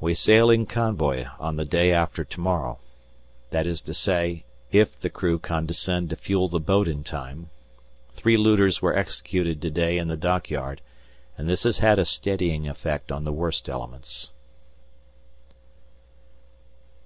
[0.00, 2.78] We sail in convoy on the day after tomorrow;
[3.50, 7.50] that is to say, if the crew condescend to fuel the boat in time.
[8.08, 10.80] Three looters were executed to day in the dockyard
[11.36, 14.30] and this has had a steadying effect on the worst elements.